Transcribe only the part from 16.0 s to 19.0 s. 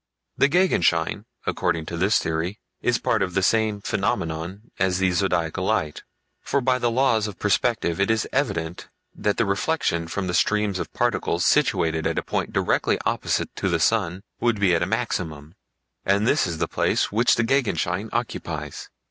and this is the place which the Gegenschein occupies.